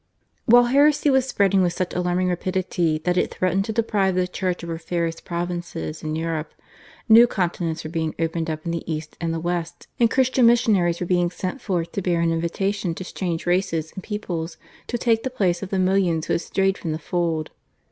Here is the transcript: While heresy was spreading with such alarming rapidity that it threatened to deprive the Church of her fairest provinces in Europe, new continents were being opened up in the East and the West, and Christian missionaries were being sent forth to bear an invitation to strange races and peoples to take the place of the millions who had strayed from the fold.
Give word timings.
While 0.45 0.63
heresy 0.63 1.11
was 1.11 1.27
spreading 1.27 1.61
with 1.61 1.73
such 1.73 1.93
alarming 1.93 2.27
rapidity 2.29 2.97
that 3.05 3.17
it 3.17 3.29
threatened 3.31 3.65
to 3.65 3.71
deprive 3.71 4.15
the 4.15 4.27
Church 4.27 4.63
of 4.63 4.69
her 4.69 4.79
fairest 4.79 5.25
provinces 5.25 6.01
in 6.01 6.15
Europe, 6.15 6.55
new 7.07 7.27
continents 7.27 7.83
were 7.83 7.91
being 7.91 8.15
opened 8.17 8.49
up 8.49 8.65
in 8.65 8.71
the 8.71 8.91
East 8.91 9.15
and 9.21 9.31
the 9.31 9.39
West, 9.39 9.87
and 9.99 10.09
Christian 10.09 10.47
missionaries 10.47 11.01
were 11.01 11.05
being 11.05 11.29
sent 11.29 11.61
forth 11.61 11.91
to 11.91 12.01
bear 12.01 12.19
an 12.19 12.31
invitation 12.31 12.95
to 12.95 13.03
strange 13.03 13.45
races 13.45 13.91
and 13.93 14.01
peoples 14.01 14.57
to 14.87 14.97
take 14.97 15.21
the 15.21 15.29
place 15.29 15.61
of 15.61 15.69
the 15.69 15.77
millions 15.77 16.25
who 16.25 16.33
had 16.33 16.41
strayed 16.41 16.79
from 16.79 16.93
the 16.93 16.97
fold. 16.97 17.51